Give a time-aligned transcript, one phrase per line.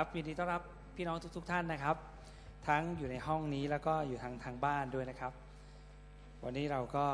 [0.00, 0.62] ครับยินดีต้อนรับ
[0.96, 1.96] พี่น้องทุกๆท่านนะครับ
[2.68, 5.32] ทั้งอยู่ในห้องนี้แล้วก็อยู่ทางทางบ้านด้วยนะครับ
[6.44, 7.06] วันนี้เราก็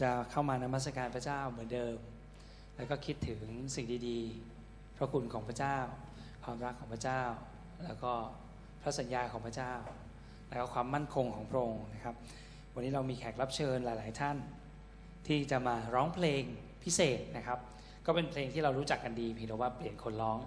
[0.00, 1.96] จะเข้ามานมัสการพระเจ้าเหมือนเดิม
[2.76, 3.42] แล้วก็คิดถึง
[3.74, 5.78] สิ่งดีๆ พระคุณของพระเจ้า
[6.44, 7.22] ความรักของพระเจ้า
[7.84, 8.12] แล้วก็
[8.82, 9.72] พระสัญญาของพระเจ้า
[10.48, 12.14] แล้วก็ความมั่นคงของพระองค์นะครับ
[12.74, 14.36] วันนี้เรามีแขกรับเชิญหลาย ๆ ท่าน
[15.26, 16.42] ที่จะมาร้องเพลง
[16.84, 17.58] พิเศษนะครับ
[18.06, 20.40] ก็เป็นเพลงที่เรารู้จักกันดีเพียงแต่ว่าเปลี่ยนคนร้อง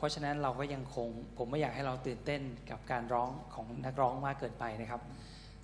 [0.00, 5.00] เพราะฉะนั้นเราก็ยังคงผมไม่อยากให้เราตื่นเต้นกับการร้องของนักร้องมากเกินไปนะครับ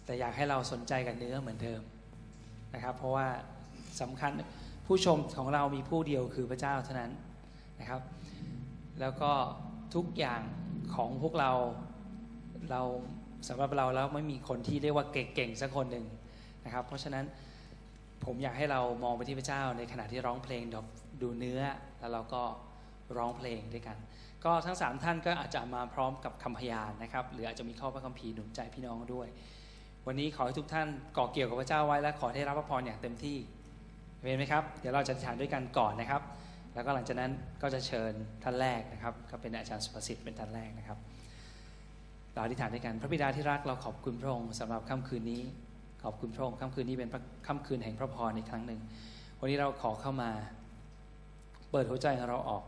[0.04, 1.82] แต่อยากให้เราสนใจกับเนื้อเหมือนเดิม
[2.74, 3.26] นะครับ เพราะว่า
[4.00, 4.30] สำคัญ
[4.86, 7.12] ผู้ชมของเรามีผู้เดียวคือพระเจ้าเท่านั้น
[7.80, 8.00] นะครับ
[9.00, 9.32] แล้วก็
[9.94, 10.40] ทุกอย่าง
[10.94, 11.50] ของพวกเรา
[12.70, 12.82] เรา
[13.48, 16.06] สำหรับเราแล้วไม่มีคนที่เรียกว่าเก่งๆสักคนหนึ่ง
[16.64, 17.24] นะครับ เพราะฉะนั้น
[18.24, 20.62] ผมอยากให้เรามองไปที่พระเจ้าในขณะที่ร้องเพลง
[21.22, 21.60] ดูเนื้อ
[21.98, 22.42] แล้วเราก็
[23.16, 23.96] ร้องเพลงด้วยกัน
[24.44, 29.28] ก็ทั้งสามท่านก็อาจจะมาพร้อมกับคำพยานนะครับ หรืออาจจะมีข้อพระคัมภีร์หนุนใจพี่น้องด้วย
[30.06, 33.36] วันนี้ขอให้ทุกท่านก่อเกี่ยวกับพระเจ้าไว้และขอได้รับพระพรอย่างเต็มที่
[34.28, 36.22] เห็นไหมครับ เดี๋ยวเราจะทานด้วยกันก่อนนะครับ
[36.74, 38.12] แล้วก็หลังจากนั้นก็จะเชิญ
[38.42, 40.98] ท่านแรกนะครับ ก็เป็นอาจารย์สุภสิทธิ์เป็นท่านแรกนะครับ
[42.32, 45.42] เราอธิษฐานด้วยกัน พระบิดาที่รักเราขอบคุณพระองค์สำหรับค่ำคืนนี้
[46.04, 47.08] ขอบคุณพระองค์ค่ำคืนนี้เป็น
[47.46, 48.80] ค่ำคืนแห่งพระพรอีกครั้งหนึ่ง
[49.40, 50.30] วันนี้เราขอเข้ามา
[51.70, 52.62] เปิดหัวใจของเราออก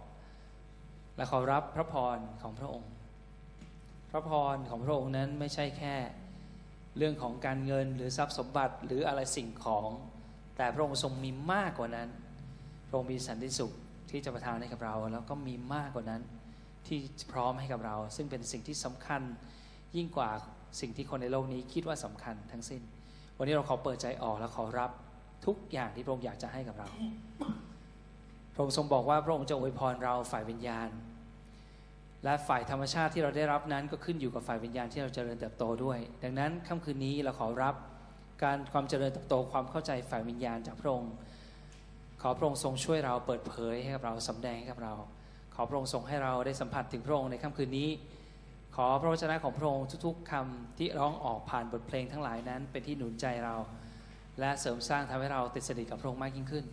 [1.18, 2.90] และขอรับพระพรของพระองค์
[4.10, 5.94] พระพรของพระองค์นั้นไม่ใช่แค่
[6.96, 9.88] เรื่องของการเงินหรือทรัพย์สมบัติหรืออะไรสิ่งของ
[10.56, 12.08] แต่พระองค์ทรงมีมากกว่านั้น
[12.88, 13.72] พระองค์มีสันติสุข
[14.10, 16.22] ที่จะประทานให้กับเรา แล้วก็มีมากกว่านั้น
[16.86, 16.98] ที่
[17.32, 19.22] พร้อมให้กับเรา ซึ่งเป็นสิ่งที่สำคัญ
[19.96, 20.30] ยิ่งกว่า
[20.80, 22.82] สิ่งที่คนในโลกนี้คิดว่าสำคัญทั้งสิ้น
[23.36, 24.90] วันนี้เราขอเปิดใจออกและขอรับ
[25.46, 26.88] ทุกอย่างที่พระองค์อยากจะให้กับเรา
[28.54, 30.88] พระองค์ทรงบอกว่าพระองค์จะอวยพรเราฝ่ายวิญญาณ
[32.24, 37.74] และฝ่ายธรรมชาติที่เราได้รับนั้นก็ขึ้นอยู่กับฝ่ายวิญญาณที่เราจเจริญเติบโตด้วย ดังนั้นค่ำคืนนี้เราขอรับ
[38.42, 41.12] การความเจริญเติบโตความเข้าใจฝ่ายวิญญาณจากพระองค์
[42.22, 44.94] ขอพระองค์ทรงช่วยเราเปิดเผยให้กับเราสำแดงให้กับเรา
[45.54, 47.88] ขอพระองค์ทรงให้เราได้สัมผัสถึงพระองค์ในค่ำคืนนี้
[48.76, 53.56] ขอพระวจนะของพระองค์ทุกๆคำที่ร้องออกผ่านบทเพลงทั้งหลายนั้น เป็นที่หนุนใจเรา
[54.40, 56.64] และเสริมสร้างทำให้เราติดสนิทกับพระองค์มากยิ่งขึ้น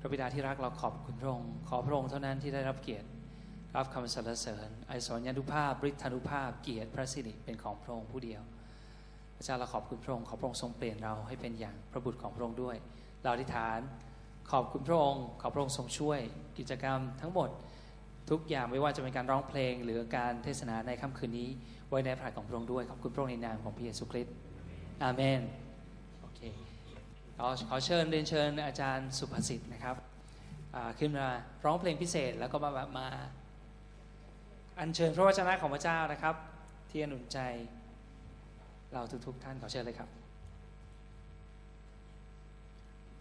[0.00, 3.06] พระบิดาที่รักเราขอบคุณพระองค์ขอพระองค์เท่านั้นที่ได้รับเกียรติ
[3.76, 8.42] รับคำสรรเสริญไอสรญานุภาพฤทธานุภาพเกียรติพระสิริเป็นของพระองค์ผู้เดียว
[9.36, 12.76] พระเจ้าเราขอบคุณพระองค์ขอพระองค์ทรงเปลี่ยนเราให้เป็นอย่างพระบุตรของพระองค์ด้วย
[13.22, 13.78] เราอธิษฐาน
[14.50, 16.20] ขอบคุณพระองค์ ขอพระองค์ทรงช่วย
[16.58, 17.48] กิจกรรมทั้งหมด
[18.30, 21.48] ทุกอย่างไม่ว่าจะเป็นการร้องเพลง หรือการเทศนาในค่ำคืนนี้
[21.88, 24.34] ไว้ในพระทัยของพระองค์ด้วย ขอบคุณพระองค์ในนามของพระเยซูคริสต์
[25.02, 25.40] อาเมน
[26.20, 26.40] โอเค
[27.36, 29.96] ขอขอเชิญเรียนเชิญอาจารย์สุภสิทธิ์นะครับ
[30.98, 31.26] ขึ้นมา
[31.64, 33.08] ร้องเพลงพิเศษแล้วก็มามา
[34.78, 36.36] อัญเชิญพระวจนะของพระเจ้านะครับ
[36.90, 37.38] ที่อนุนใจ
[38.92, 40.08] เราทุกๆท่านขอเชิญเลยครับ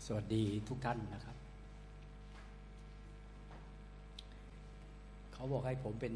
[0.06, 1.36] สวัสดีทุกท่านนะครับ
[5.34, 6.14] เขาบอกให้ผมเป็น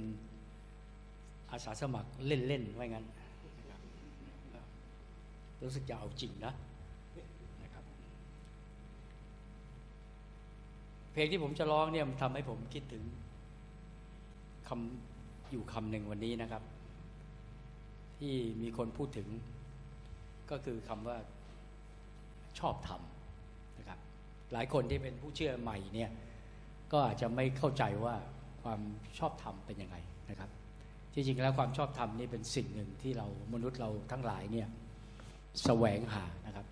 [1.51, 3.05] อาสาสมัครเล่นๆไว้งั้น
[5.63, 6.53] รู้สึกจะเอาจริงนะ
[7.63, 7.83] นะครับ
[11.11, 13.03] เพลงที่ผมจะร้องเนี่ยมันทำให้ผมคิดถึง
[14.69, 15.16] คำ
[15.51, 16.63] อยู่คำหนึ่งวันนี้นะครับ
[18.19, 19.27] ที่มีคนพูดถึง
[20.51, 21.17] ก็คือคำว่า
[22.59, 23.99] ชอบทำนะครับ
[24.53, 26.09] หลายคนที่เป็นผู้เชื่อใหม่เนี่ย
[26.91, 28.15] ก็อาจจะไม่เข้าใจว่า
[28.63, 28.79] ความ
[29.19, 29.97] ชอบธรรมเป็นยังไง
[30.29, 30.49] นะครับ
[31.13, 34.67] จริงๆแล้วความชอบธรรมนี่เป็นสิ่งหนึ่งที่เรามนุษย์เราทั้งหลายเนี่ย
[35.63, 36.65] แสวงหานะครับ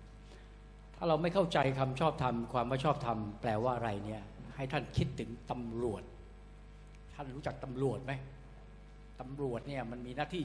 [0.96, 4.22] ถ้าเราไม่เข้าใจคำชอบธรรมความว่าชอบธรรมแปลว่าอะไรเนี่ย
[4.56, 6.02] ให้ท่านคิดถึงตำรวจ
[7.14, 8.12] ท่านรู้จักตำรวจไหม
[9.20, 10.44] ตำรวจเนี่ยมันมีหน้าที่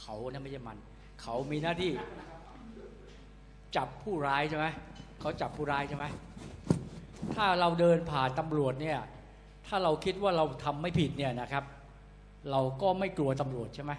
[0.00, 0.78] เขาเนี่ยไม่ใช่มัน
[1.22, 1.92] เขามีหน้าที่
[3.76, 4.66] จับผู้ร้ายใช่ไหม
[5.20, 6.04] เขาจับผู้ร้ายใช่ไหม
[7.34, 8.98] ถ้าเราเดินผ่านตำรวจเนี่ย
[9.66, 11.64] ถ้าเราคิดว่าเราทำไม่ผิดเนี่ยนะครับ
[12.50, 13.92] เราก็ไม่กลัวตำรวจใช่ไหม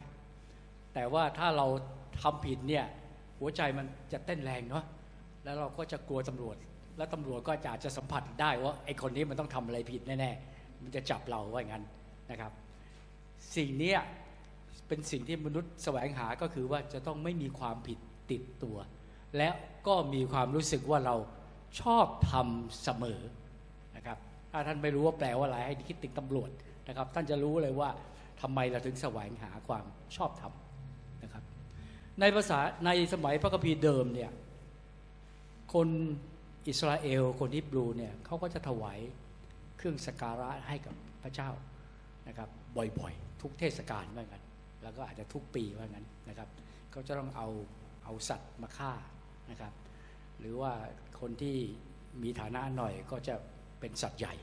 [0.94, 1.68] แต่ว่าถ้าเรา
[2.22, 2.86] ทำผิดเนี่ย
[3.40, 4.84] หัวใจมันจะเต้นแรงเนาะ
[5.44, 6.56] แล้วเราก็จะกลัวตำรวจ
[6.98, 11.84] แล้วตำรวจก็อาจจะสัมผัสได้ว่าไอ้คนนี้มันต้องทำอะไรผิดแน่ๆมันจะจับเราว่าอย่างนั้น
[12.32, 12.52] นะครับ
[13.56, 13.96] สิ่งนี้
[14.88, 17.98] เป็นสิ่งที่มนุษย์แสวงหาก็คือว่าจะต้องไม่มีความผิด
[18.32, 18.78] ติดตัว
[19.38, 19.50] และ
[19.88, 21.16] ก็มีความรู้สึกว่าเรา
[21.82, 23.22] ชอบทำเสมอ
[23.96, 24.18] นะครับ
[24.52, 26.50] ถ้าท่านไม่รู้ว่าแปลว่าอะไรให้คิดติดตำรวจ
[26.88, 27.90] นะครับ ท่านจะรู้เลยว่า
[28.42, 29.86] ทำไมเราถึงแสวงหาความ
[30.16, 30.54] ชอบธรรม
[31.24, 31.44] นะครับ
[32.20, 34.32] ในภาษาในสมัยพระคัมภีร์เดิมเนี่ย
[35.74, 35.88] คน
[36.68, 39.00] อิสราเอลคนฮิบรูเนี่ยเขาก็จะถวาย
[39.78, 41.50] เครื่องสักการะให้กับพระเจ้า
[42.28, 44.44] นะครับบ่อยๆ ทุกเทศกาลว่างั้น
[44.84, 46.50] แล้วก็อาจจะทุกปีว่างั้นนะครับ
[46.92, 47.48] เขาจะต้องเอา
[48.04, 48.94] เอาสัตว์มาฆ่า
[49.52, 49.74] นะครับ
[50.40, 50.72] หรือว่า
[51.22, 51.58] คนที่
[52.24, 53.36] มีฐานะหน่อยก็จะ
[53.80, 54.36] เป็นสัตว์ใหญ่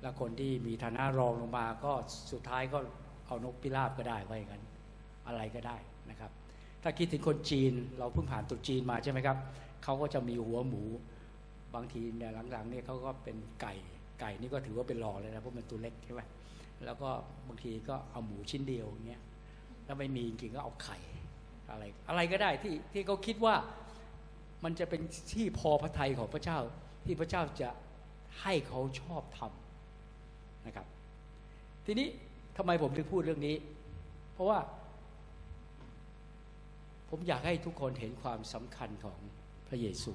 [0.00, 1.92] แล้วคนที่มีฐานะรองลงมาก็
[2.32, 2.78] สุดท้ายก็
[3.26, 4.64] เอานกพิราบก็ได้ว่าอย่างนั้น
[5.26, 5.76] อะไรก็ได้
[6.10, 6.30] นะครับ
[6.82, 9.36] ถ้าคิดถึงคนจีนเราเพิ่งผ่านตรุษจีนมาใช่ไหมครับ
[9.84, 10.82] เขาก็จะมีหัวหมู
[11.74, 13.74] บางทีเนี่ยหลังๆเนี่ยเขาก็เป็นไก่
[14.20, 16.22] ไก่นี่ก็ถือว่าเป็นรอเลยนะเพราะมันตัวเล็กใช่ไหม
[16.84, 17.10] แล้วก็
[17.48, 19.22] บางทีก็เอาหมูชิ้นเดียวอย่างเงี้ย
[19.86, 20.98] ถ้าไม่มีจริงก็เอาไข่
[21.70, 23.54] อะไร อะไรก็ได้ที่ที่เขาคิดว่า
[24.64, 26.58] มันจะเป็นที่พอพระทัยของพระเจ้า
[27.04, 27.70] ที่พระเจ้าจะ
[28.42, 30.86] ให้เขาชอบทำนะครับ
[31.86, 32.08] ทีนี้
[32.56, 33.56] ทำไมผมถึงพูดเรื่องนี้
[34.32, 34.58] เพราะว่า
[37.10, 39.18] ผมอยากให้ทุกคนเห็นความสำคัญของ
[39.68, 40.12] พระเยซู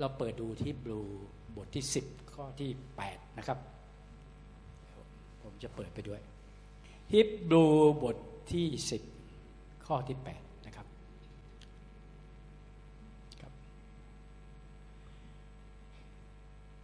[0.00, 1.00] เราเปิดดูที่บลู
[1.56, 2.70] บทที่ 10 ข้อที่
[3.04, 3.58] 8 นะครับ
[5.54, 6.20] ผมจะเปิดไปด้วย
[7.12, 7.64] ฮิบรู
[8.02, 8.16] บท
[8.52, 8.66] ที่
[9.26, 10.86] 10 ข้อที่ 8 นะครับ
[13.40, 13.52] ครับ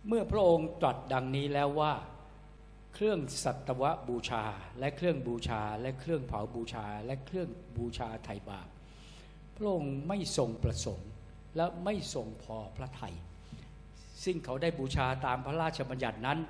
[0.06, 1.93] เมื่อพระองค์ตรัสดังนี้แล้วว่า
[2.94, 4.44] เครื่องสัตวบูชา
[4.78, 8.69] และเครื่องบูชาและเครื่องเผาบูชาและเครื่องบูชาไถ่บาป
[9.56, 11.11] พระองค์ไม่ทรงประสงค์
[11.56, 13.14] และไม่ทรงพอพระทยัย
[14.25, 16.40] ซึ่งเขาได้บูชาตามพระราชบัญญัตินั้น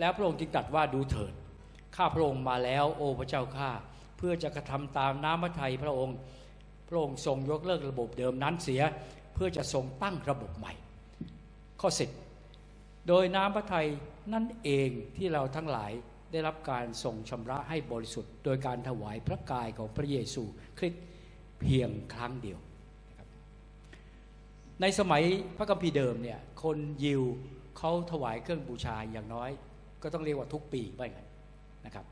[0.00, 1.34] แล้วพระองค์จึงตรัสว่าดูเถิด
[1.96, 3.70] ข้าพระองค์มาแล้ว โอ้พระเจ้าข้า
[4.16, 6.16] เพื่อจะกระทำตามน้ำพระทัยพระองค์
[6.88, 8.82] พระองค์ทรงยกเลิกระบบเดิมนั้นเสีย
[9.34, 10.72] เพื่อจะทรงตั้งระบบใหม่
[11.80, 12.10] ข้อสิบ
[13.08, 13.88] โดยน้ำพระทัย
[14.32, 15.92] นั่นเองที่เราทั้งหลาย
[16.32, 20.44] ได้รับการทรงชำระให้บริสุทธิ์ โดยการถวายพระกายของพระเยซู
[20.78, 21.04] คริสต์
[21.60, 22.58] เพียงครั้งเดียว
[24.80, 25.22] ในสมัย
[25.56, 27.22] พระคัมภีร์เดิมเนี่ยคนยิว
[27.78, 29.50] เขาถวายเครื่องบูชาอย่างน้อย
[30.02, 32.06] ก็ต้องเรียกว่าทุกปีไปกันนะครับ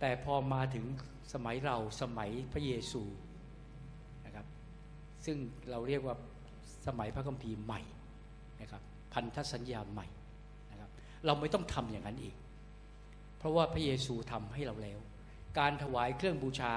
[0.00, 0.84] แต่พอมาถึง
[1.32, 3.02] สมัยเราสมัยพระเยซู
[4.26, 4.46] นะครับ
[5.24, 5.36] ซึ่ง
[5.70, 6.16] เราเรียกว่า
[6.86, 7.80] สมัยพระคัมภีร์ใหม่
[8.60, 10.06] นะครับพันธสัญญาใหม่
[10.70, 10.90] นะครับ
[11.26, 12.34] เราไม่ต้องทำอย่างนั้นอีก
[13.38, 14.98] เพราะว่าพระเยซูทำให้เราแล้ว
[15.58, 16.74] การถวายเครื่องบูชา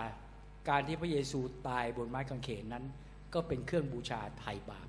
[0.69, 2.85] การที่พระเยซูตายบนไม้กางเขนนั้น
[3.33, 4.87] ก็เป็นเครื่องบูชาไถ่บาป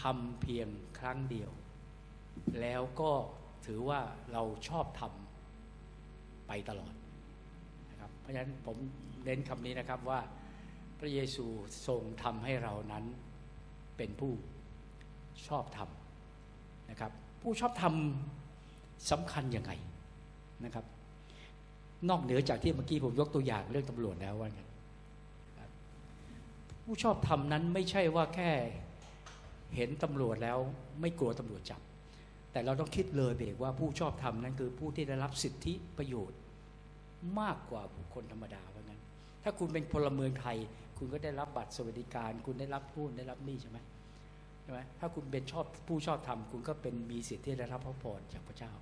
[0.00, 0.68] ทำเพียง
[0.98, 1.50] ครั้งเดียว
[2.60, 3.12] แล้วก็
[3.66, 4.00] ถือว่า
[4.32, 5.27] เราชอบทำ
[6.48, 6.94] ไปตลอด
[7.90, 8.76] นะครับเพราะฉะนั้นผม
[9.24, 10.20] เน้นคำนี้นะครับว่า
[10.98, 11.46] พระเยซู
[11.86, 13.04] ทรงทำให้เรานั้น
[13.96, 14.32] เป็นผู้
[15.48, 17.12] ชอบทำนะครับ
[17.42, 19.72] ผู้ชอบทำสำคัญยังไง
[20.64, 20.84] นะครับ
[22.08, 24.62] นอกเหนือจากที่เมื่อกี้ผมยกตัวอย่างเรื่องตำรวจแล้วว่าไง
[26.84, 28.50] ผู้ชอบทำนั้นไม่ใช่ว่าแค่
[29.76, 30.58] เห็นตำรวจแล้ว
[31.00, 31.80] ไม่กลัวตำรวจจับ
[32.58, 36.38] แต่เราต้องคิดเลยเบรกว่าผู้ชอบทำนั้นคือผู้ที่ได้รับสิทธิประโยชน์
[37.40, 39.00] มากกว่าบุคคลธรรมดาว่างั้น
[39.42, 40.56] ถ้าคุณเป็นพลเมืองไทย
[40.98, 43.78] คุณก็ได้รับบัตรสวัสดิการ คุณได้รับพูนได้รับนี่ใช่ไหม
[44.62, 48.72] ใช่ไหมถ้าคุณเป็นชอบผู้ชอบทำคุณก็เป็นมีสิทธิที่ได้รับพระพรจากพระเจ้า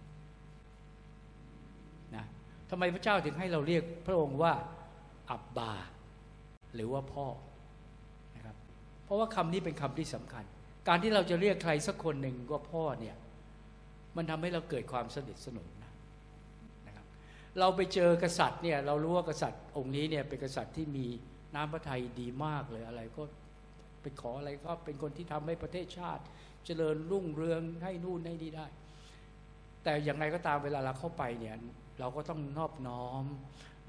[2.14, 2.25] นะ
[2.70, 4.52] ทำไมพระเจ้าถึงให้เราเรียกพระองค์ว่า
[5.31, 5.72] อับบา
[6.75, 7.26] หรือว่าพ่อ
[8.37, 8.56] นะครับ
[9.05, 10.44] เพราะว่าคำนี้เป็นคำที่สำคัญ
[10.88, 13.17] การที่เราจะเรียกใครสักคนหนึ่งว่าพ่อเนี่ย
[14.17, 15.93] มันทำให้เราเกิดความสนิทสนมนะ
[16.87, 17.07] นะครับ
[17.59, 21.06] เราไปเจอกษัตริย์เนี่ยเรารู้ว่ากษัตริย์องค์นี้เนี่ยเป็นกษัตริย์ที่มี
[21.55, 23.23] น้ำพระทัยดีมากเลยอะไรก็
[24.03, 26.23] ไปขออะไรก็เป็นคนที่ทำให้ประเทศชาติ
[26.65, 28.67] เจริญรุ่งเรืองให้นู่นให้นี่ได้
[29.85, 31.56] แต่อย่างไรก็ตามเวลาเราเข้าไปเนี่ย
[32.01, 33.25] เราก็ต้องนอบน้อม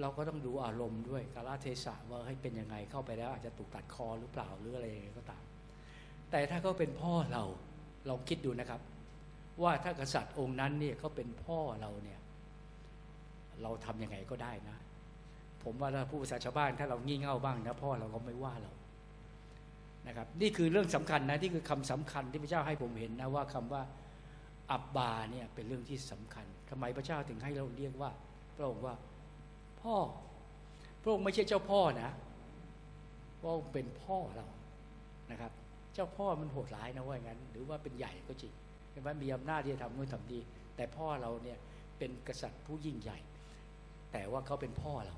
[0.02, 4.88] เราก็ต้องดูอารมณ์ด้วยกาลเทศะว่าให้เป็นยังไงเข้าไปแล้วอาจจะถูกตัดคอหรือเปล่าหรืออะไร
[5.20, 5.44] ก็ตาม
[6.32, 7.44] แต่ถ้าเขาเป็นพ่อเรา
[8.10, 8.82] ลองคิดดูนะครับ
[9.64, 12.20] ว่าถ้ากษัตริย์องค์นั้นเนี่ยเขาเป็นพ่อเราเนี่ย
[13.62, 14.78] เราทํำยังไงก็ได้นะ
[15.64, 18.72] ผมว่าถ้าผู้ภาษาชาวบ้านถ้าเรางี่เง่าบ้างนะพ่อเราก็ไม่ว่าเรา
[20.08, 23.82] นะครับนี่คือเรื่องสำคัญนะที่คือคำสำคัญที่พระเจ้าให้ผมเห็นนะว่าคำว่า
[24.72, 28.12] อับบาเนี่ยเป็นเรื่องที่สำคัญทำไมพระเจ้าถึงให้เราเรียกว่า
[28.56, 28.96] พระองค์ว่า
[29.82, 29.96] พ่อ
[31.02, 32.10] พระองค์ไม่ใช่เจ้าพ่อนะ
[33.40, 34.48] พระองค์เป็นพ่อเรา
[35.32, 35.52] นะครับ
[35.94, 38.54] เจ้าพ่อมันโหดร้ายนะว่าอย่างนั้น หรือว่าเป็นใหญ่ก็จริง
[38.98, 40.40] ช่ไหมมีอำนาจที่จะทำนู่นทำดี
[40.76, 41.58] แต่พ่อเราเนี่ย
[41.98, 43.18] เป็นกษัตริย์ผู้ยิ่งใหญ่
[44.12, 45.16] แต่ว่าเขาเป็นพ่อเรา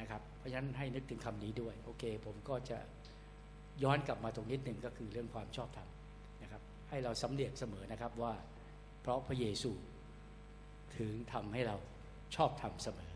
[0.00, 2.78] นะครับเพราะฉะนั้นให้นึกถึงคำนี้ด้วย โอเค ผมก็จะ
[3.82, 5.88] ย้อนกลับมาตรงนิดหนึ่งก็คือเรื่องความชอบธรรม
[6.42, 8.32] นะครับให้เราสำเนียกเสมอนะครับว่า
[9.00, 9.70] เพราะพระเยซู
[10.96, 11.76] ถึงทำให้เรา
[12.36, 13.09] ชอบธรรมเสมอ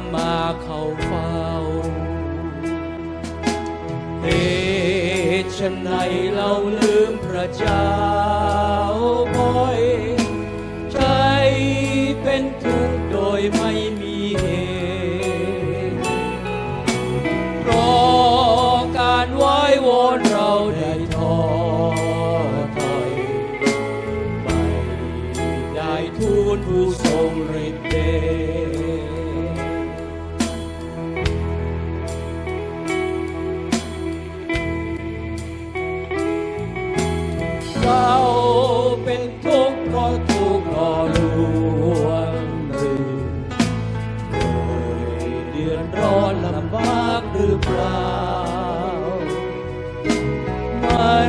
[0.00, 1.42] ำมาเข้าเฝ้า
[4.22, 4.26] เห
[5.42, 5.90] ตุฉนไหน
[6.34, 8.35] เราลืมพระเจ้า
[45.68, 48.08] ดือดร้อนลำบากหรือเปล่า
[50.80, 51.20] ไม่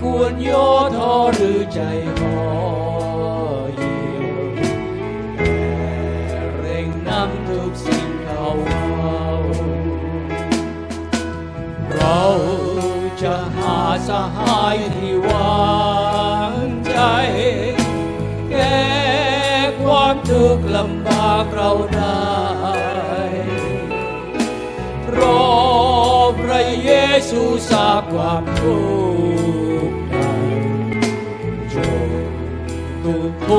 [0.00, 1.80] ควรโย่อท้อหรือใจ
[2.18, 2.40] ห่อ
[3.74, 4.44] เหี่ยว
[6.28, 9.26] แต่เร่งนำทุกสิ่งเข้าเฝ้า
[11.94, 12.22] เรา
[13.22, 13.78] จะหา
[14.08, 16.96] สหายที่วางใจ
[18.50, 18.82] แก้
[19.82, 22.41] ความทุกข์ลำบากเราได้
[27.12, 28.78] ระเยซูทราบความทุ
[29.88, 30.16] กข์ใจ
[31.74, 32.06] จง
[33.02, 33.58] ทุกทุ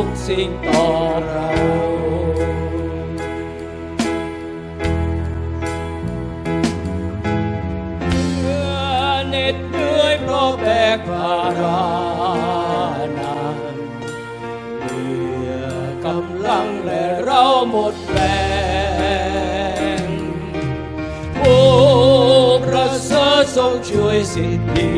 [23.43, 24.91] สริฐทรงช่วยสิทธิ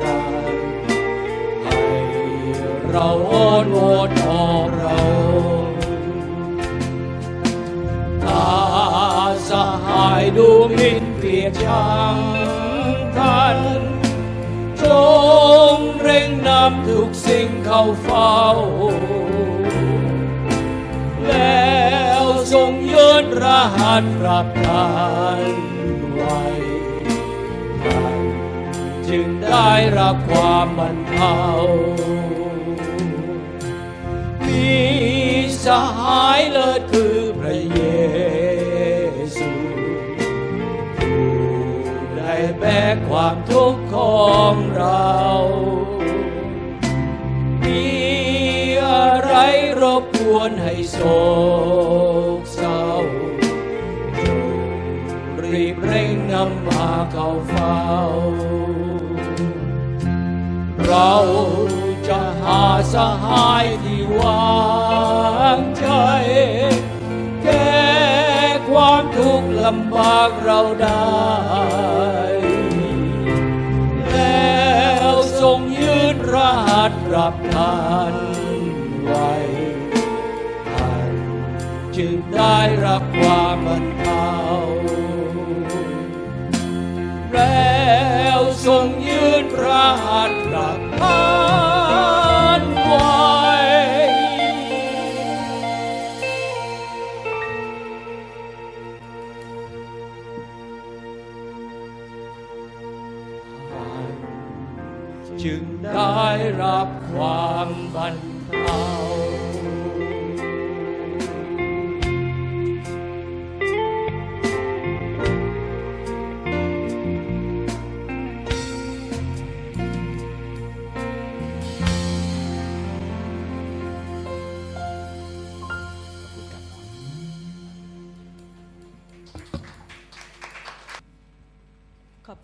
[0.00, 1.96] เราให้
[2.90, 4.44] เราอ้อนวอนขอ
[4.76, 5.00] เรา
[8.24, 8.48] ถ้า
[9.48, 9.50] ส
[9.86, 12.16] หายดูหมิ่นเกลียดชัง
[13.16, 13.58] ท่าน
[14.82, 14.84] จ
[15.74, 18.40] งเร่งนำทุกสิ่งเข้าเฝ้า
[21.28, 23.44] แล้วทรงยืนร
[23.76, 24.88] หัสรับทา
[25.38, 25.77] น
[27.84, 28.16] ท่าน
[29.08, 31.38] จึงได้รับความบรรเทา
[34.46, 34.68] มี
[35.64, 35.66] ส
[35.98, 37.80] หายเลิศคือพระเย
[39.36, 39.50] ซู
[40.96, 41.28] ผู้
[42.16, 45.14] ได้แบกความทุกข์ของเรา
[47.64, 47.86] มี
[48.86, 49.34] อะไร
[49.82, 50.98] รบกวนให้โศ
[55.82, 57.82] เร่งนำมาเข้าเฝ้า
[60.86, 61.14] เรา
[62.08, 62.62] จะหา
[62.94, 65.86] สหายที่วางใจ
[67.42, 67.88] แก้
[68.68, 71.47] ความทุกข์ลำบากเราได้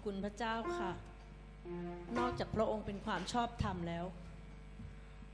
[0.04, 0.92] คุณพระเจ้าค่ะ
[2.18, 4.04] นอกจากพระองค์เป็นความชอบธรรมแล้ว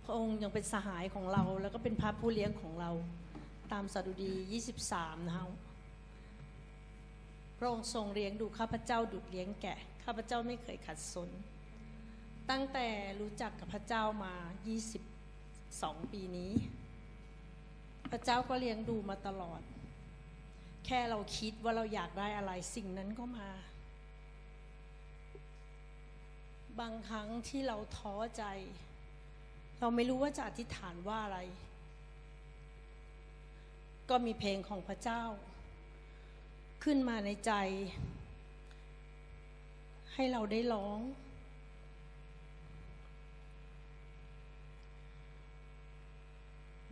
[0.05, 2.91] พระองค์ยังเป็นสหายของเรา แล้วก็เป็นพระผู้เลี้ยงของเรา
[3.73, 4.33] ตามสดุดี
[4.81, 5.47] 23 นะคะ
[7.59, 11.31] พระองค์ทรงเลี้ยงดูข้าพเจ้าดุดเลี้ยงแกะ ข้าพเจ้าไม่เคยขัดสน
[12.51, 12.87] ตั้งแต่
[13.21, 14.35] รู้จักกับพระเจ้ามา
[15.21, 16.53] 22 ปีนี้
[18.11, 19.61] พระเจ้าก็เลี้ยงดูมาตลอด
[20.87, 23.51] แค่เราคิดว่าเราอยากได้อะไรสิ่งนั้นก็มา
[26.79, 28.45] บางครั้งที่เราท้อใจ
[29.81, 31.41] เราไม่รู้ว่าจะอธิษฐานว่าอะไร
[34.11, 35.23] ก็มีเพลงของพระเจ้า
[36.85, 37.53] ขึ้นมาในใจ
[40.15, 41.01] ให้เราได้ร้อง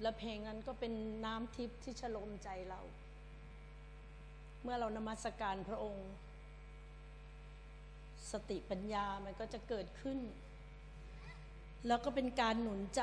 [0.02, 0.92] และเพลงนั้นก็เป็น
[1.24, 2.80] น้ำทิพย์ที่ฉลมใจเรา
[4.62, 6.08] เมื่อเรานมัสการพระองค์
[8.32, 10.18] สติปัญญามันก็จะเกิดขึ้น
[11.86, 13.02] แล้วก็เป็นการหนุนใจ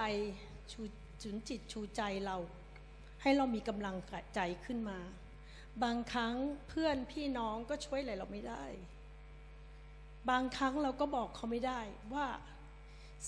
[0.71, 0.81] ชู
[1.21, 2.37] จุนจิตชูใจเรา
[3.21, 3.95] ให้เรามีกำลัง
[4.35, 4.99] ใจขึ้นมา
[5.83, 6.35] บางครั้ง
[6.67, 8.65] เพื่อนพี่น้องก็ช่วยอะไรเราไม่ได้
[10.29, 11.81] บางครั้งเราก็บอกเขาไม่ได้
[12.13, 12.27] ว่า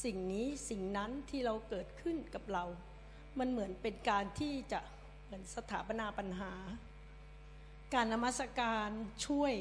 [0.04, 2.64] สิ่งนี้สิ่งนั้นที่เราเกิดขึ้นกับเรา
[3.40, 4.80] มันเหมือนเป็นการที่จะ
[5.26, 6.54] เหมือนสถาปนาปัญหา
[7.94, 8.90] การนมัสการ
[9.26, 9.54] ช่วย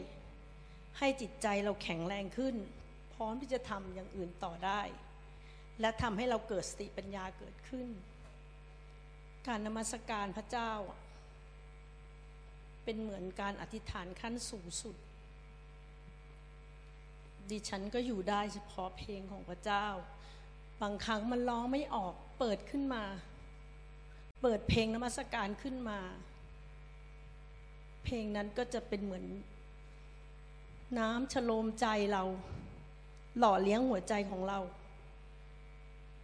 [0.99, 2.55] ให้จิตใจเราแข็งแรงขึ้น
[3.15, 4.83] พร้อมที่จะทำอย่างอื่นต่อได้
[5.81, 7.88] และทำให้เราเกิดสติปัญญาเกิดขึ้น
[9.47, 10.73] การนมัสการพระเจ้า
[12.85, 14.97] เป็นเหมือนการอธิษฐานขั้นสูงสุด
[17.50, 19.87] ดิฉันก็อยู่ได้เฉพาะเพลงของพระเจ้า
[20.83, 23.05] บางครั้งมันร้องไม่ออกเปิดขึ้นมา
[24.43, 26.00] เปิดเพลงนมัสการขึ้นมา
[28.05, 29.25] เพลงนั้นก็จะเป็นเหมือน
[30.99, 32.23] น้ำชโลมใจเรา
[33.38, 34.59] หล่อเลี้ยงหัวใจของเรา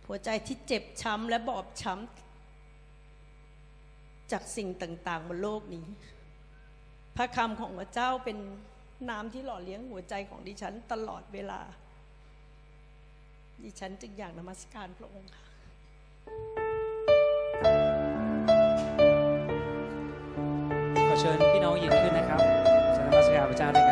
[0.06, 5.86] หัวใจที่เจ็บช้ำและบอบช้ำจากสิ่งต่างๆบนโลกนี้
[7.16, 8.38] พระคำของพระเจ้าเป็น
[9.10, 11.60] น้ำที่หล่อเลี้ยงหัวใจของดิฉันตลอดเวลา
[13.62, 15.44] ดิฉันจึงอยากนมัสการพระองค์ค่ะ
[21.08, 22.40] ขอเชิญพี่น้องยืนขึ้นนะครับ
[22.96, 23.90] จะนมัสการพระเจ้าด้วยก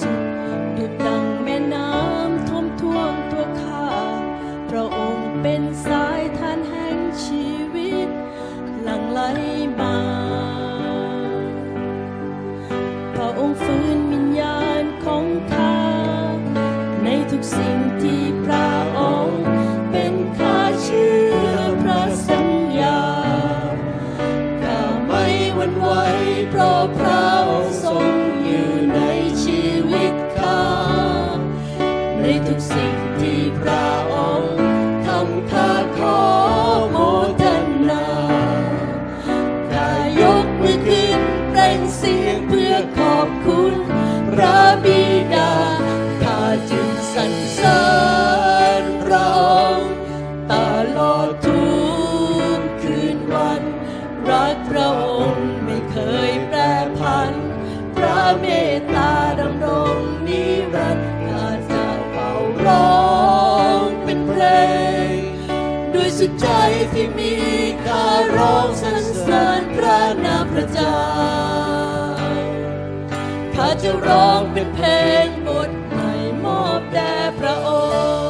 [0.00, 0.23] สิ้
[54.76, 55.96] รักพระองค์ไม่เค
[56.30, 56.58] ยแปร
[56.98, 57.32] ผัน
[57.96, 60.42] พระเมตตาดำรงนิ
[60.74, 62.30] รันดร์ข้าจะเป่า
[62.64, 62.98] ร้อ
[63.82, 64.44] งเป็นเพล
[65.12, 65.14] ง
[65.94, 66.48] ด้วยสุดใจ
[66.92, 67.34] ที่มี
[67.84, 68.06] ข้า
[68.36, 70.98] ร้องสรรเสริญพระนามพระเจ้า
[73.54, 74.86] ข้าจะร้องเป็นเพล
[75.24, 76.10] งบทใหม่
[76.44, 77.68] มอบแด่พระอ
[78.18, 78.23] งค์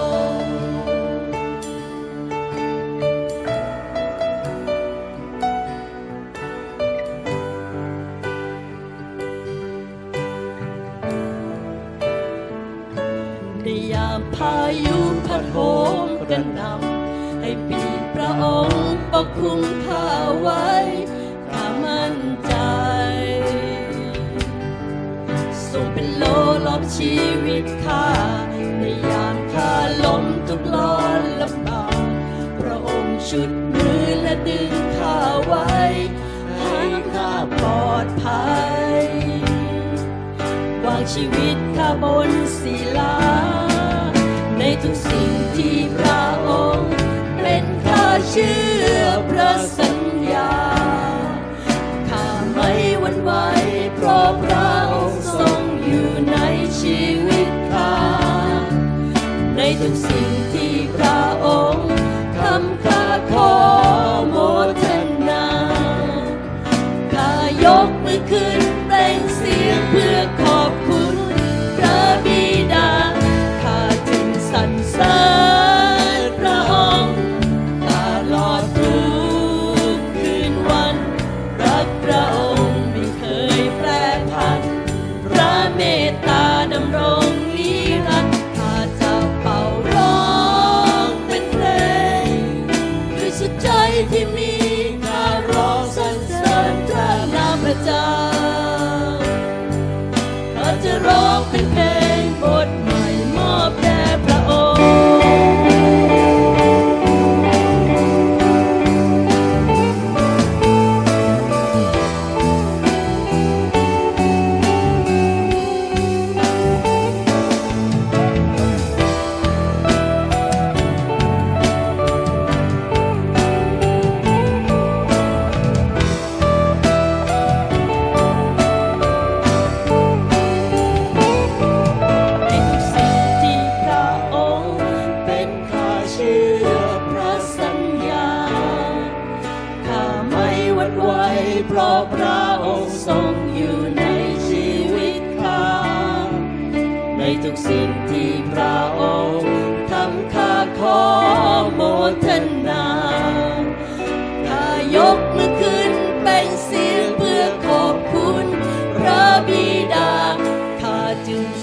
[19.14, 20.09] ปกคุมข้า
[20.40, 20.70] ไว้
[21.50, 22.55] ข้ามั่นใจ
[25.70, 26.24] ทรงเป็นโล
[26.66, 28.09] ล้อมชีวิตข้า
[28.79, 29.72] ในยามข้า
[30.05, 32.05] ล้มทุกข์ร้อนลำบาก
[32.61, 35.72] พระองค์ชุดมือและดึงข้าไว้
[36.59, 36.81] ให้
[37.12, 38.53] ข้าปลอดภั
[38.98, 39.03] ย
[40.85, 43.16] วางชีวิตข้าบนศิลา
[44.59, 46.53] ในทุกสิ่งที่พระองค์
[48.31, 48.57] เชื่
[49.00, 49.98] อพระสัญ
[50.33, 50.53] ญา
[52.09, 53.31] ข้าไม่หวั่นไหว
[53.94, 56.37] เพราะพระองค์ทรงอยู่ใน
[56.81, 57.94] ชีวิตข้า
[59.57, 60.34] ในทุกสิ่ง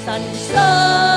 [0.06, 1.11] จึง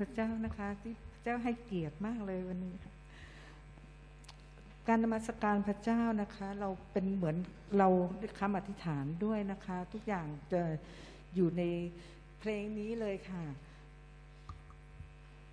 [0.00, 2.92] พระเจ้านะคะ ที่พระเจ้าให้เกียรติมากเลยวันนี้ค่ะ
[4.88, 7.36] การนมัสการพระเจ้านะคะ เราเป็นเหมือน
[7.78, 7.88] เรา
[8.38, 10.62] คำอธิษฐานด้วยนะคะ ทุกอย่างจะ
[11.34, 11.62] อยู่ใน
[12.38, 13.44] เพลงนี้เลยค่ะ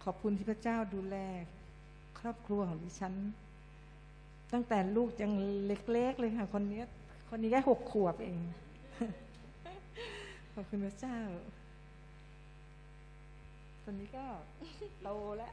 [0.04, 1.16] ขอบคุณที่พระเจ้าดูแล
[2.20, 3.14] ครอบครัวของดิฉัน
[4.54, 5.32] ตั้งแต่ลูกยัง
[5.66, 6.84] เล็กๆเลยค่ะ คนนี้
[7.30, 8.40] คนนี้แค่หกขวบเอง
[10.54, 11.18] ขอบคุณพระเจ้า
[13.92, 14.26] ตอนนี้ก็
[15.04, 15.52] โตแล้ว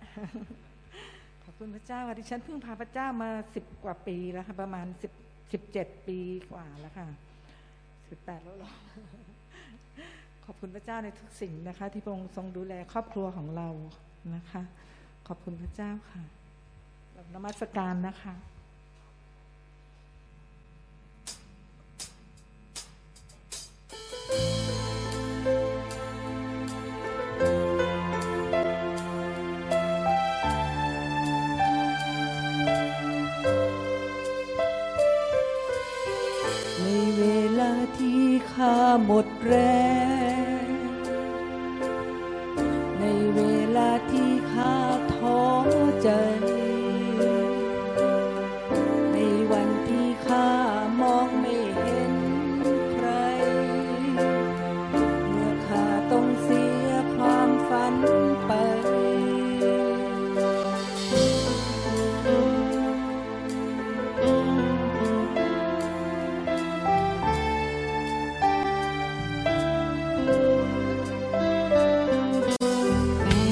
[1.44, 5.12] ขอบคุณพระเจ้าค่ะดิฉันเพิ่งพาพระเจ้ามาสิบกว่าปีแล้วค่ะประมาณสิบ
[5.52, 6.18] สิบเจ็ดปี
[6.50, 7.06] กว่าแล้วค่ะ
[8.10, 8.72] สิบแปดแล้วหรอ
[10.44, 13.68] ขอบคุณพระเจ้าในทุกสิ่งนะคะ ที่พระองค์ทรงดูแลครอบครัวของเรา
[14.34, 14.62] นะคะ
[15.28, 16.22] ขอบคุณพระเจ้าค่ะ
[17.14, 18.34] แบบนมัสการนะคะ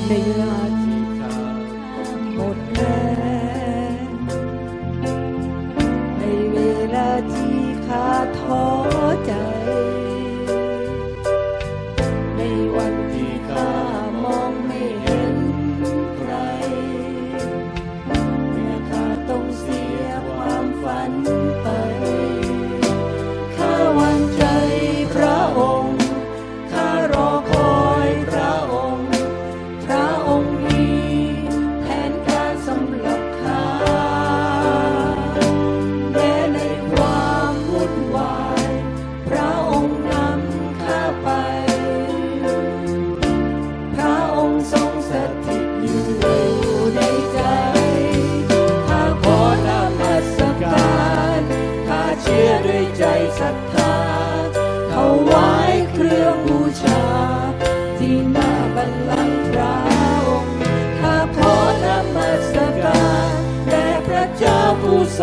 [0.08, 1.56] ในเวลาที่ขาด
[2.34, 2.82] หมดแร
[3.90, 3.94] ง
[6.18, 6.58] ในเว
[6.94, 8.65] ลาที่ข้าท้อ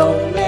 [0.02, 0.43] า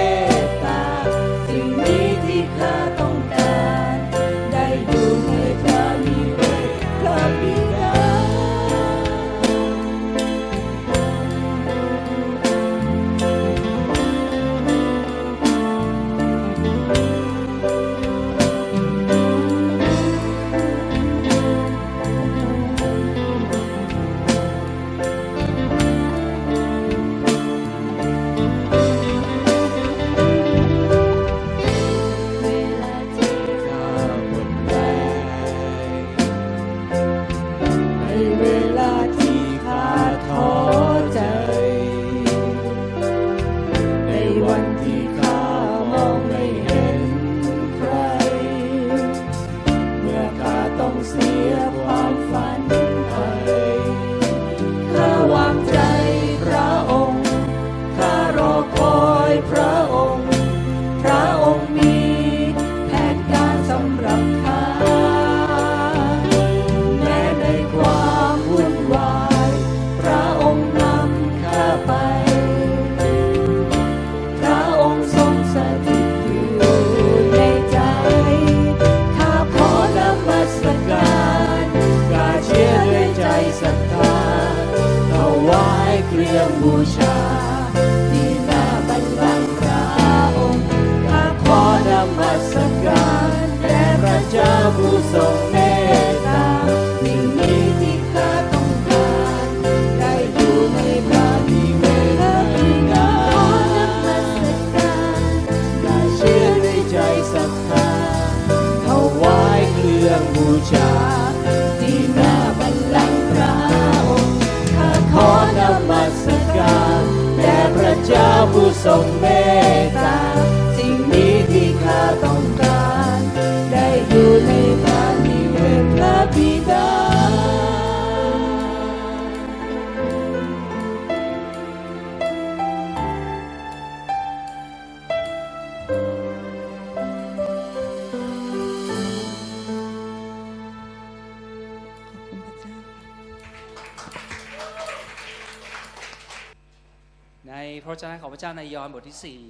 [148.47, 149.47] จ้าในยอห์นบทที่4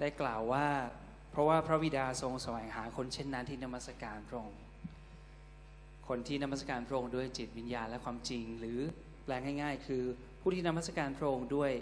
[0.00, 0.66] ได้กล่าวว่า
[1.30, 4.60] เพราะว่าพระบิดาทรงแสวงหาคนเช่นนั้นที่นมัสการพระองค์
[6.08, 8.78] คนที่นมัสการพระองค์ด้วยจิตวิญญาณและความจริง หรือ
[9.24, 10.02] แปลงง่ายๆ คือ
[10.40, 11.72] ผู้ที่นมัสการพระองค์ด้วย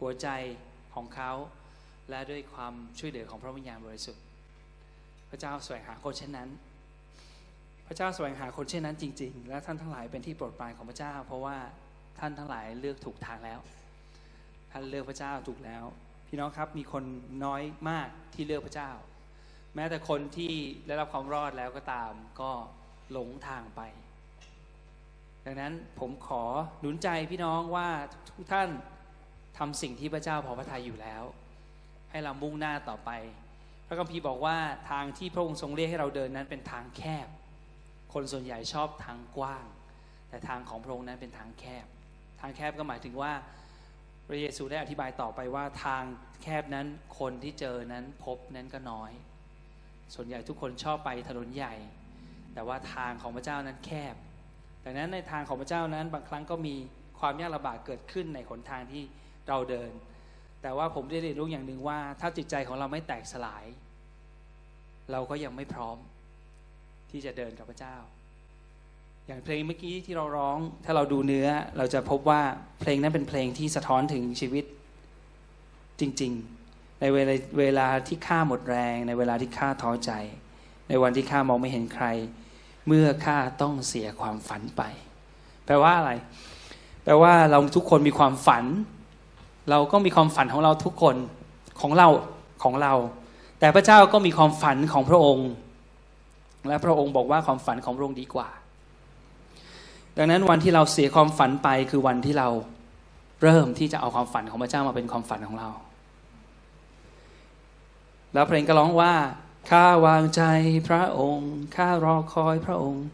[0.00, 0.28] หัวใจ
[0.94, 1.32] ของเขา
[2.10, 4.24] และด้วยความช่วยเหลือของพระวิญญาณบริสุทธิ์
[5.30, 6.48] พระเจ้าแสวงหาคนเช่นนั้น
[7.86, 11.56] พระเจ้าแสวงหาคนเช่นนั้นจริง ๆ และท่านทั้งหลายเป็นที่โปรดปรานของพระเจ้า เพราะว่า
[12.20, 13.60] ท่านทั้งหลายเลือกถูกทางแล้ว
[14.70, 15.84] ท่านเลือกพระเจ้าถูกแล้ว
[16.28, 17.04] พี่น้องครับมีคน
[17.44, 18.90] น้อยมากที่เลือกพระเจ้า
[19.74, 20.54] แม้แต่คนที่
[20.86, 22.50] ได้รับความรอดแล้วก็ตามก็
[23.12, 23.80] หลงทางไป
[25.44, 26.42] ดังนั้นผมขอ
[26.80, 27.88] หนุนใจพี่น้องว่า
[28.28, 28.68] ทุกท่าน
[29.58, 31.22] ทำสิ่งที่พระเจ้าพอพระทัยอยู่แล้ว
[32.10, 33.10] ให้เรามุ่งหน้าต่อไป
[33.86, 34.56] พระคัมภีร์บอกว่า
[34.90, 37.28] ทางที่พระองค์ทรงเรียกให้เราเดินนั้นเป็นทางแคบ
[38.12, 39.64] คนส่วนใหญ่ชอบทางกว้าง
[40.28, 41.86] แต่ทางของพระองค์นั้นเป็นทางแคบ
[42.40, 43.32] ทางแคบก็หมายถึงว่า
[44.26, 46.02] พระเยซูได้อธิบายต่อไปว่าทาง
[46.42, 46.86] แคบนั้น
[47.18, 49.12] คนที่เจอนั้นพบนั้นก็น้อย
[50.14, 51.74] ส่วนใหญ่ทุกคนชอบไปถนนใหญ่
[52.54, 54.14] แต่ว่าทางของพระเจ้านั้นแคบ
[54.84, 56.74] ดังนั้นในทางของพระเจ้านั้นบางครั้งก็มี
[57.20, 59.02] ความยากลำบากเกิดขึ้นในหนทางที่
[59.48, 59.92] เราเดิน
[60.62, 63.64] แต่ว่าผมได้เรียนรู้อย่างหนึ่งว่า ถ้าจิตใจของเราไม่แตกสลาย
[65.12, 65.98] เราก็ยังไม่พร้อม
[67.10, 67.96] ที่จะเดินกับพระเจ้า
[69.30, 72.40] อย่างเพลงเมื่อกี้ที่เราร้อง ถ้าเราดูเนื้อ เราจะพบว่า
[72.80, 74.64] เพลงนั้นเป็นเพลงที่สะท้อนถึงชีวิต
[76.00, 76.32] จริง
[76.66, 80.10] ๆ ในเวลาเวลาที่ข้าหมดแรง ในเวลาที่ข้าท้อใจ
[80.88, 82.06] ในวันที่ข้ามองไม่เห็นใคร
[82.86, 84.82] เมื่อข้าต้องเสียความฝันไป
[85.66, 86.12] แปลว่าอะไร
[87.04, 88.64] แปลว่าเราทุกคนมีความฝัน
[89.70, 91.16] เราก็มีความฝันของเราทุกคน
[91.80, 92.08] ของเรา
[92.62, 92.94] ของเรา
[93.60, 95.50] แต่พระเจ้าก็มีความฝันของพระองค์
[96.68, 98.48] และพระองค์บอกว่าความฝันของพระองค์ดีกว่า
[100.18, 102.48] ดังนั้นวันที่เราเสียความฝันไปคือวันที่เรา
[103.42, 105.68] เริ่มที่จะเอาความฝันของพระเจ้ามาเป็นความฝันของเรา
[108.34, 109.14] แล้วเพลงก็ร้องว่า
[109.70, 110.42] ข้าวางใจ
[110.88, 113.06] พระองค์ ข้ารอคอยพระองค์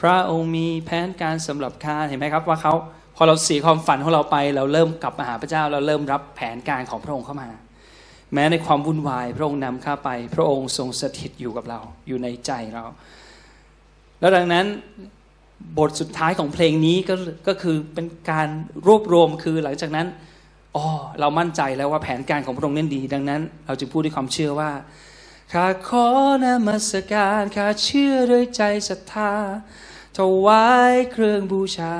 [0.00, 2.74] พระองค์มีแผนการสำหรับข้า เห็นไหมครับว่าเขา
[3.16, 7.48] พอเราเสียความฝันของเราไป เราเริ่มกลับมาหาพระเจ้า เราเริ่มรับแผนการของพระองค์เข้ามา
[8.34, 12.84] แม้ในความวุ่นวาย พระองค์นำข้าไป พระองค์ทรงสถิตอยู่กับเรา อยู่ในใจเรา
[14.20, 14.66] แล้วดังนั้น
[15.78, 17.14] บทสุดท้ายของเพลงนี้ก็
[17.48, 18.48] ก็คือเป็นการ
[18.86, 20.06] รวบรวมคือหลังจากนั้น
[20.76, 20.86] อ๋อ
[21.20, 24.72] เรามั่นใจแล้วว่าแผนการของพระองค์นั้นดี ดังนั้น เราจึงพูดด้วยความเชื่อว่า
[25.52, 26.08] ข้าขอ
[26.44, 29.32] นมัสการข้าเชื่อด้วยใจศรัทธา
[30.18, 31.96] ถวายเครื่องบูชา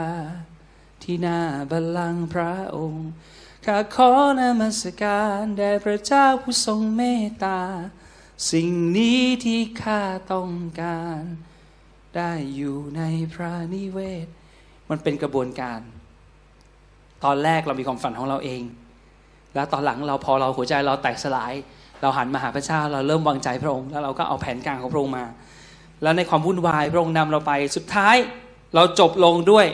[1.03, 3.09] ที่หน้าบัลลังก์พระองค์
[3.66, 7.61] ข้าขอนมัสการแด่พระเจ้าผู้ทรงเมตตา
[8.51, 10.01] สิ่งนี้ที่ข้า
[10.33, 11.22] ต้องการ
[12.16, 13.03] ได้อยู่ใน
[13.35, 14.27] พระนิเวศ
[14.90, 15.81] มันเป็นกระบวนการ
[17.25, 18.62] ตอนแรกเรามีความฝันของเราเอง
[19.55, 21.53] แล้วตอนหลังเราพอเราหัวใจเราแตกสลาย
[22.01, 25.25] เราหันมาหาพระเจ้าเราเริ่มวางใจพระองค์ แล้วเราก็เอาแผนการของพระองค์มา
[26.03, 28.16] แล้วในความวุ่นวายพระองค์นำเราไป สุดท้าย
[28.75, 29.66] เราจบลงด้วย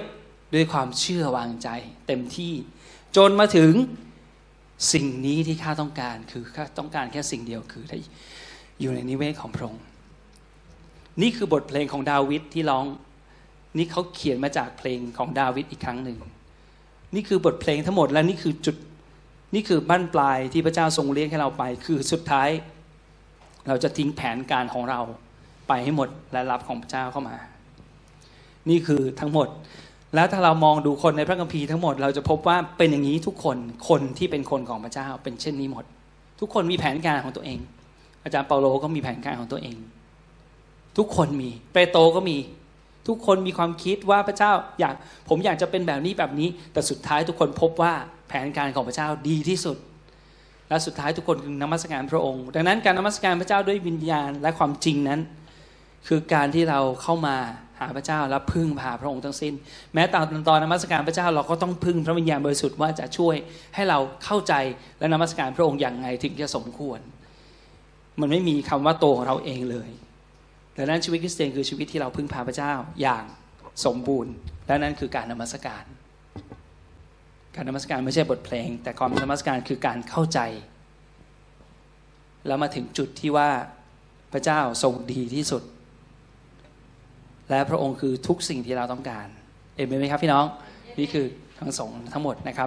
[0.55, 1.69] ด้วยความเชื่อวางใจ
[2.07, 2.55] เต็มที่
[3.17, 3.73] จนมาถึง
[4.93, 7.99] สิ่งนี้ที่ข้าต้องการคือข้าต้องการแค่สิ่งเดียวคือได้
[8.81, 9.83] อยู่ในนิเวศของพระองค์
[11.23, 12.85] นี่คือบทเพลงของดาวิดที่ร้อง
[13.79, 16.19] นี่เขาเขียนมาจากเพลงของดาวิดอีกครั้งหนึ่ง
[17.15, 18.77] นี่คือบทเพลงทั้งหมดและนี่คือจุด
[19.55, 22.49] นี่คือบั้นปลายที่พระเจ้าทรงเลี้ยงให้เราไป คือสุดท้าย
[23.69, 25.01] เราจะทิ้งแผนการของเรา
[25.69, 27.37] ไปให้หมดและรับของพระเจ้าเข้ามา
[28.71, 29.49] นี่คือทั้งหมด
[30.15, 33.57] แล้วถ้าเรามองดูคนในพระคัมภีร์ทั้งหมดเราจะพบว่าเป็นอย่างนี้ทุกคน
[33.89, 35.85] คนที่เป็นคนของพระเจ้าเป็นเช่นนี้หมด
[36.41, 37.59] ทุกคนมีแผนการของตัวเอง
[38.23, 39.77] อาจารย์เปาโลก็มีแผนการของตัวเอง
[40.99, 42.39] ทุกคนมีเปโตรก็มี
[43.09, 44.95] ทุกคนมีความคิดว่าพระเจ้าอยาก
[45.29, 47.93] ผมอยากจะเป็นแบบนี้แบบนี้ แต่สุดท้ายทุกคนพบว่า
[48.29, 49.77] แผนการของพระเจ้าดีที่สุด
[50.69, 55.21] และสุดท้ายทุกคนคือนมัสการพระองค์ ดังนั้นการนมัสการพระเจ้าด้วยวิญญาณและความจริงนั้น
[56.09, 57.37] คือการที่เราเข้ามา
[57.81, 59.55] หาพระเจ้าและพึ่งพาพระองค์ทั้งสิ้น
[59.95, 63.35] แม้ตอนตอนนมัสการพระเจ้าเราก็ต้องพึ่งพระวิญญาณบริสุทธิ์ว่าจะช่วย
[63.75, 64.55] ให้เราเข้าใจ
[64.99, 67.01] และนมัสการพระองค์อย่างไงถึงจะสมควร
[68.21, 69.91] มันไม่มีคำว่าตัวของเราเองเลย
[70.81, 73.25] ดังนั้นชีวิตคริสเตียนคือชีวิตที่เราพึ่งพาพระเจ้าอย่าง
[73.85, 74.33] สมบูรณ์
[74.67, 75.85] และนั่นคือการนมัสการ
[77.55, 80.41] การนมัสการไม่ใช่บทเพลง แต่ความนมัสการคือการเข้าใจ
[82.47, 83.49] แล้วมาถึงจุดที่ว่า
[84.33, 85.63] พระเจ้าทรงดีที่สุด
[87.51, 89.27] และพระองค์คือทุกสิ่งที่เราต้องการ
[89.77, 90.45] เอเมนไหมครับพี่น้อง
[90.99, 91.27] นี่คือ
[91.61, 92.67] ทั้งสองทั้งหมดนะครั